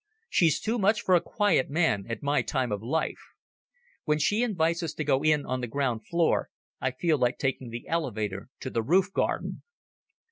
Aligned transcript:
She's 0.29 0.59
too 0.59 0.79
much 0.79 1.01
for 1.03 1.13
a 1.13 1.21
quiet 1.21 1.69
man 1.69 2.07
at 2.09 2.23
my 2.23 2.41
time 2.41 2.71
of 2.71 2.81
life. 2.81 3.21
When 4.05 4.17
she 4.17 4.41
invites 4.41 4.81
us 4.81 4.93
to 4.95 5.03
go 5.03 5.21
in 5.23 5.45
on 5.45 5.61
the 5.61 5.67
ground 5.67 6.07
floor 6.07 6.49
I 6.79 6.89
feel 6.89 7.19
like 7.19 7.37
taking 7.37 7.69
the 7.69 7.87
elevator 7.87 8.49
to 8.61 8.71
the 8.71 8.81
roof 8.81 9.13
garden." 9.13 9.61